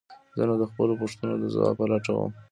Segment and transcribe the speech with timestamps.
[0.37, 2.31] زه نو د خپلو پوښتنو د ځواب په لټه وم.